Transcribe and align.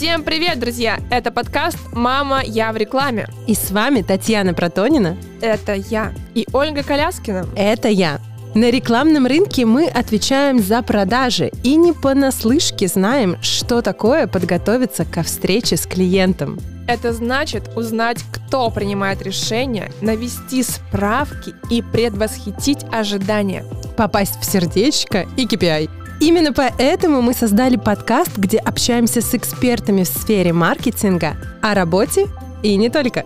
Всем 0.00 0.22
привет, 0.22 0.58
друзья! 0.58 0.98
Это 1.10 1.30
подкаст 1.30 1.76
«Мама, 1.92 2.40
я 2.42 2.72
в 2.72 2.78
рекламе». 2.78 3.28
И 3.46 3.54
с 3.54 3.70
вами 3.70 4.00
Татьяна 4.00 4.54
Протонина. 4.54 5.18
Это 5.42 5.74
я. 5.74 6.14
И 6.34 6.46
Ольга 6.54 6.82
Коляскина. 6.82 7.46
Это 7.54 7.88
я. 7.88 8.18
На 8.54 8.70
рекламном 8.70 9.26
рынке 9.26 9.66
мы 9.66 9.88
отвечаем 9.88 10.58
за 10.58 10.80
продажи 10.80 11.52
и 11.62 11.76
не 11.76 11.92
понаслышке 11.92 12.88
знаем, 12.88 13.36
что 13.42 13.82
такое 13.82 14.26
подготовиться 14.26 15.04
ко 15.04 15.22
встрече 15.22 15.76
с 15.76 15.86
клиентом. 15.86 16.58
Это 16.88 17.12
значит 17.12 17.76
узнать, 17.76 18.24
кто 18.32 18.70
принимает 18.70 19.20
решения, 19.20 19.92
навести 20.00 20.62
справки 20.62 21.52
и 21.68 21.82
предвосхитить 21.82 22.86
ожидания. 22.90 23.66
Попасть 23.98 24.40
в 24.40 24.46
сердечко 24.46 25.26
и 25.36 25.44
KPI. 25.44 25.99
Именно 26.20 26.52
поэтому 26.52 27.22
мы 27.22 27.32
создали 27.32 27.76
подкаст, 27.76 28.36
где 28.36 28.58
общаемся 28.58 29.22
с 29.22 29.34
экспертами 29.34 30.02
в 30.02 30.06
сфере 30.06 30.52
маркетинга 30.52 31.36
о 31.62 31.74
работе 31.74 32.26
и 32.62 32.76
не 32.76 32.90
только. 32.90 33.24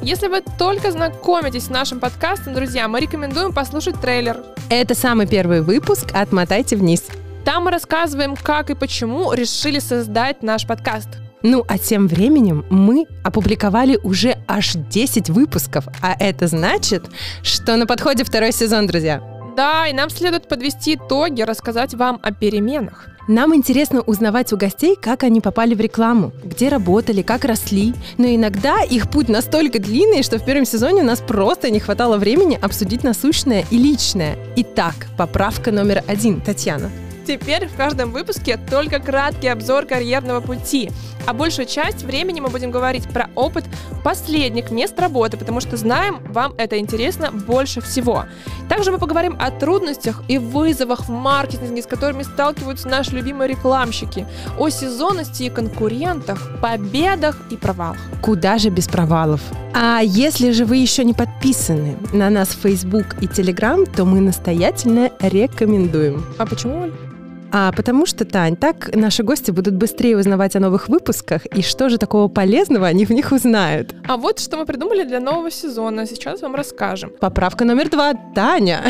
Если 0.00 0.28
вы 0.28 0.42
только 0.58 0.90
знакомитесь 0.90 1.64
с 1.64 1.68
нашим 1.68 2.00
подкастом, 2.00 2.54
друзья, 2.54 2.88
мы 2.88 3.00
рекомендуем 3.00 3.52
послушать 3.52 4.00
трейлер. 4.00 4.38
Это 4.70 4.94
самый 4.94 5.26
первый 5.26 5.60
выпуск 5.60 6.12
«Отмотайте 6.14 6.76
вниз». 6.76 7.04
Там 7.44 7.64
мы 7.64 7.72
рассказываем, 7.72 8.34
как 8.36 8.70
и 8.70 8.74
почему 8.74 9.34
решили 9.34 9.78
создать 9.78 10.42
наш 10.42 10.66
подкаст. 10.66 11.08
Ну, 11.42 11.64
а 11.68 11.76
тем 11.76 12.08
временем 12.08 12.64
мы 12.70 13.06
опубликовали 13.22 13.98
уже 14.02 14.38
аж 14.48 14.72
10 14.74 15.28
выпусков, 15.28 15.84
а 16.00 16.16
это 16.18 16.46
значит, 16.46 17.04
что 17.42 17.76
на 17.76 17.86
подходе 17.86 18.24
второй 18.24 18.52
сезон, 18.52 18.86
друзья. 18.86 19.39
Да, 19.60 19.86
и 19.86 19.92
нам 19.92 20.08
следует 20.08 20.48
подвести 20.48 20.94
итоги, 20.94 21.42
рассказать 21.42 21.92
вам 21.92 22.18
о 22.22 22.32
переменах. 22.32 23.08
Нам 23.28 23.54
интересно 23.54 24.00
узнавать 24.00 24.54
у 24.54 24.56
гостей, 24.56 24.96
как 24.96 25.22
они 25.22 25.42
попали 25.42 25.74
в 25.74 25.80
рекламу, 25.82 26.32
где 26.42 26.70
работали, 26.70 27.20
как 27.20 27.44
росли. 27.44 27.92
Но 28.16 28.24
иногда 28.24 28.82
их 28.82 29.10
путь 29.10 29.28
настолько 29.28 29.78
длинный, 29.78 30.22
что 30.22 30.38
в 30.38 30.46
первом 30.46 30.64
сезоне 30.64 31.02
у 31.02 31.04
нас 31.04 31.20
просто 31.20 31.68
не 31.68 31.78
хватало 31.78 32.16
времени 32.16 32.58
обсудить 32.58 33.04
насущное 33.04 33.66
и 33.70 33.76
личное. 33.76 34.38
Итак, 34.56 34.94
поправка 35.18 35.70
номер 35.72 36.04
один, 36.08 36.40
Татьяна. 36.40 36.90
Теперь 37.26 37.68
в 37.68 37.76
каждом 37.76 38.12
выпуске 38.12 38.58
только 38.70 38.98
краткий 38.98 39.48
обзор 39.48 39.84
карьерного 39.84 40.40
пути, 40.40 40.90
а 41.26 41.32
большую 41.32 41.66
часть 41.66 42.02
времени 42.02 42.40
мы 42.40 42.48
будем 42.48 42.70
говорить 42.70 43.08
про 43.08 43.28
опыт 43.34 43.64
последних 44.02 44.70
мест 44.70 44.98
работы, 44.98 45.36
потому 45.36 45.60
что 45.60 45.76
знаем, 45.76 46.20
вам 46.24 46.54
это 46.56 46.78
интересно 46.78 47.30
больше 47.30 47.80
всего. 47.82 48.24
Также 48.70 48.92
мы 48.92 48.98
поговорим 48.98 49.36
о 49.40 49.50
трудностях 49.50 50.22
и 50.28 50.38
вызовах 50.38 51.08
в 51.08 51.10
маркетинге, 51.10 51.82
с 51.82 51.86
которыми 51.86 52.22
сталкиваются 52.22 52.88
наши 52.88 53.10
любимые 53.10 53.48
рекламщики, 53.48 54.28
о 54.56 54.68
сезонности 54.68 55.42
и 55.42 55.50
конкурентах, 55.50 56.60
победах 56.62 57.36
и 57.50 57.56
провалах. 57.56 57.98
Куда 58.22 58.58
же 58.58 58.70
без 58.70 58.86
провалов? 58.86 59.40
А 59.74 60.00
если 60.02 60.52
же 60.52 60.64
вы 60.64 60.76
еще 60.76 61.04
не 61.04 61.14
подписаны 61.14 61.96
на 62.12 62.30
нас 62.30 62.50
в 62.50 62.60
Facebook 62.62 63.16
и 63.20 63.26
Telegram, 63.26 63.84
то 63.92 64.04
мы 64.04 64.20
настоятельно 64.20 65.10
рекомендуем. 65.20 66.24
А 66.38 66.46
почему, 66.46 66.82
Оль? 66.82 67.09
А 67.52 67.72
потому 67.72 68.06
что, 68.06 68.24
Тань, 68.24 68.56
так 68.56 68.94
наши 68.94 69.22
гости 69.22 69.50
будут 69.50 69.74
быстрее 69.74 70.16
узнавать 70.16 70.56
о 70.56 70.60
новых 70.60 70.88
выпусках, 70.88 71.46
и 71.46 71.62
что 71.62 71.88
же 71.88 71.98
такого 71.98 72.28
полезного 72.28 72.86
они 72.86 73.04
в 73.04 73.10
них 73.10 73.32
узнают. 73.32 73.94
А 74.06 74.16
вот 74.16 74.38
что 74.38 74.56
мы 74.56 74.66
придумали 74.66 75.04
для 75.04 75.20
нового 75.20 75.50
сезона. 75.50 76.06
Сейчас 76.06 76.42
вам 76.42 76.54
расскажем. 76.54 77.12
Поправка 77.20 77.64
номер 77.64 77.90
два. 77.90 78.14
Таня. 78.34 78.82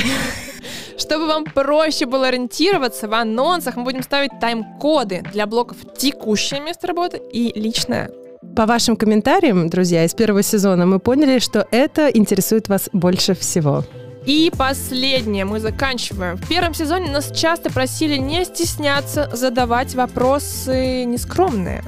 Чтобы 0.98 1.26
вам 1.26 1.44
проще 1.44 2.04
было 2.04 2.28
ориентироваться 2.28 3.08
в 3.08 3.14
анонсах, 3.14 3.76
мы 3.76 3.84
будем 3.84 4.02
ставить 4.02 4.38
тайм-коды 4.38 5.24
для 5.32 5.46
блоков 5.46 5.78
«Текущее 5.96 6.60
место 6.60 6.86
работы» 6.86 7.20
и 7.32 7.58
«Личное». 7.58 8.10
По 8.54 8.66
вашим 8.66 8.96
комментариям, 8.96 9.68
друзья, 9.68 10.04
из 10.04 10.12
первого 10.12 10.42
сезона 10.42 10.84
мы 10.84 10.98
поняли, 10.98 11.38
что 11.38 11.66
это 11.70 12.08
интересует 12.08 12.68
вас 12.68 12.90
больше 12.92 13.34
всего. 13.34 13.84
И 14.26 14.52
последнее, 14.56 15.44
мы 15.44 15.60
заканчиваем. 15.60 16.36
В 16.36 16.46
первом 16.48 16.74
сезоне 16.74 17.10
нас 17.10 17.30
часто 17.32 17.70
просили 17.70 18.16
не 18.16 18.44
стесняться 18.44 19.30
задавать 19.32 19.94
вопросы 19.94 21.04
нескромные. 21.04 21.82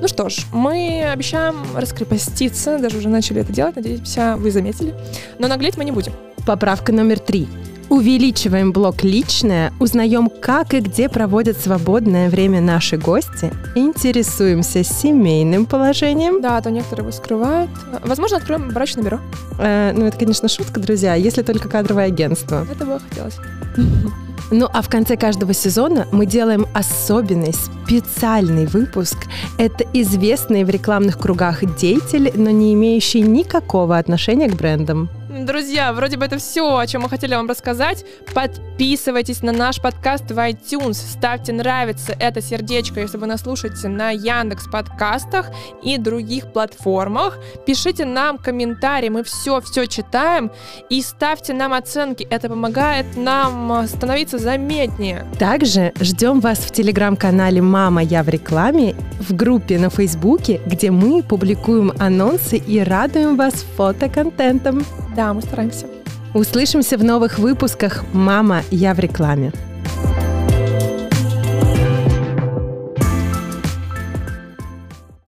Ну 0.00 0.08
что 0.08 0.28
ж, 0.28 0.46
мы 0.52 1.04
обещаем 1.04 1.56
раскрепоститься, 1.76 2.78
даже 2.78 2.98
уже 2.98 3.08
начали 3.08 3.42
это 3.42 3.52
делать, 3.52 3.76
надеюсь, 3.76 4.16
вы 4.36 4.50
заметили. 4.50 4.94
Но 5.38 5.46
наглеть 5.46 5.76
мы 5.76 5.84
не 5.84 5.92
будем. 5.92 6.12
Поправка 6.46 6.92
номер 6.92 7.18
три. 7.18 7.48
Увеличиваем 7.90 8.72
блок 8.72 9.02
«Личное», 9.02 9.72
узнаем, 9.78 10.28
как 10.28 10.74
и 10.74 10.80
где 10.80 11.08
проводят 11.08 11.58
свободное 11.58 12.30
время 12.30 12.60
наши 12.60 12.96
гости, 12.96 13.52
интересуемся 13.74 14.82
семейным 14.82 15.66
положением. 15.66 16.40
Да, 16.40 16.56
а 16.56 16.62
то 16.62 16.70
некоторые 16.70 17.04
его 17.04 17.12
скрывают. 17.12 17.70
Возможно, 18.04 18.38
откроем 18.38 18.68
брачное 18.70 19.04
бюро. 19.04 19.20
Э, 19.58 19.92
ну, 19.94 20.06
это, 20.06 20.18
конечно, 20.18 20.48
шутка, 20.48 20.80
друзья, 20.80 21.14
если 21.14 21.42
только 21.42 21.68
кадровое 21.68 22.06
агентство. 22.06 22.66
Это 22.70 22.84
бы 22.84 22.98
хотелось. 23.08 23.36
Ну 24.50 24.68
а 24.72 24.82
в 24.82 24.88
конце 24.88 25.16
каждого 25.16 25.54
сезона 25.54 26.06
мы 26.12 26.26
делаем 26.26 26.66
особенный, 26.74 27.54
специальный 27.54 28.66
выпуск. 28.66 29.16
Это 29.58 29.84
известный 29.94 30.64
в 30.64 30.70
рекламных 30.70 31.18
кругах 31.18 31.64
деятель, 31.76 32.30
но 32.34 32.50
не 32.50 32.74
имеющий 32.74 33.22
никакого 33.22 33.96
отношения 33.96 34.48
к 34.48 34.54
брендам. 34.54 35.08
Друзья, 35.42 35.92
вроде 35.92 36.16
бы 36.16 36.24
это 36.26 36.38
все, 36.38 36.76
о 36.76 36.86
чем 36.86 37.02
мы 37.02 37.08
хотели 37.08 37.34
вам 37.34 37.48
рассказать. 37.48 38.04
Подписывайтесь 38.34 39.42
на 39.42 39.50
наш 39.50 39.80
подкаст 39.82 40.30
в 40.30 40.38
iTunes, 40.38 40.94
ставьте 40.94 41.52
нравится 41.52 42.14
это 42.20 42.40
сердечко, 42.40 43.00
если 43.00 43.18
вы 43.18 43.26
нас 43.26 43.40
слушаете 43.40 43.88
на 43.88 44.10
Яндекс 44.10 44.68
подкастах 44.68 45.50
и 45.82 45.98
других 45.98 46.52
платформах. 46.52 47.38
Пишите 47.66 48.04
нам 48.04 48.38
комментарии, 48.38 49.08
мы 49.08 49.24
все-все 49.24 49.86
читаем 49.86 50.52
и 50.88 51.02
ставьте 51.02 51.52
нам 51.52 51.72
оценки. 51.72 52.24
Это 52.30 52.48
помогает 52.48 53.16
нам 53.16 53.88
становиться 53.88 54.38
заметнее. 54.38 55.26
Также 55.40 55.92
ждем 56.00 56.38
вас 56.38 56.58
в 56.58 56.70
телеграм-канале 56.70 57.60
«Мама, 57.60 58.02
я 58.04 58.22
в 58.22 58.28
рекламе», 58.28 58.94
в 59.18 59.34
группе 59.34 59.78
на 59.78 59.90
Фейсбуке, 59.90 60.60
где 60.66 60.92
мы 60.92 61.24
публикуем 61.24 61.92
анонсы 61.98 62.56
и 62.56 62.78
радуем 62.78 63.36
вас 63.36 63.64
фотоконтентом. 63.76 64.84
Да, 65.16 65.32
мы 65.32 65.42
стараемся. 65.42 65.86
Услышимся 66.34 66.98
в 66.98 67.04
новых 67.04 67.38
выпусках 67.38 68.04
«Мама, 68.12 68.62
я 68.70 68.94
в 68.94 68.98
рекламе». 68.98 69.52